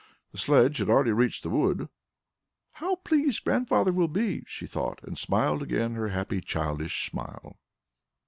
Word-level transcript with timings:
The 0.31 0.39
sledge 0.39 0.77
had 0.79 0.89
already 0.89 1.11
reached 1.11 1.43
the 1.43 1.51
wood. 1.51 1.87
"How 2.71 2.95
pleased 2.95 3.43
Grandfather 3.43 3.91
will 3.91 4.07
be!" 4.07 4.43
she 4.47 4.65
thought, 4.65 4.99
and 5.03 5.15
smiled 5.15 5.61
again 5.61 5.93
her 5.93 6.07
happy 6.07 6.41
childish 6.41 7.05
smile. 7.07 7.57